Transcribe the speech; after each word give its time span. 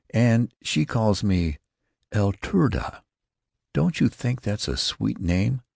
and 0.15 0.51
she 0.63 0.83
calls 0.83 1.23
me 1.23 1.59
'Eltruda.' 2.11 3.03
Don't 3.71 3.99
you 3.99 4.09
think 4.09 4.41
that's 4.41 4.67
a 4.67 4.75
sweet 4.75 5.19
name? 5.21 5.61